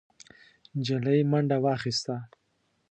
[0.77, 2.15] نجلۍ منډه واخيسته.